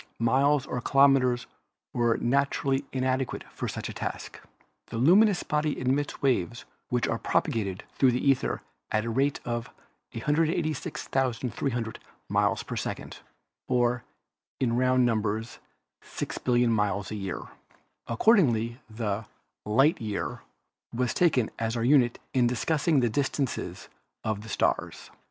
[0.17, 1.45] Miles or kilometers
[1.93, 4.41] were naturally inadequate for such a task.
[4.91, 9.69] A luminous body emits waves which are propagated through the ether at the rate of
[10.13, 13.19] 186,300 miles a second,
[13.67, 14.03] or,
[14.59, 15.59] in round num bers,
[16.01, 17.43] six billion miles a year.
[18.07, 19.25] Accordingly the
[19.67, 20.41] "light year"
[20.91, 23.87] was taken as our unit in discussing the distances
[24.23, 25.11] of the stars.